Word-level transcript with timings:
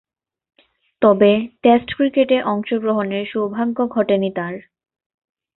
তবে, 1.01 1.31
টেস্ট 1.63 1.89
ক্রিকেটে 1.95 2.37
অংশগ্রহণের 2.43 3.23
সৌভাগ্য 3.25 3.77
ঘটেনি 3.87 4.29
তার। 4.35 4.55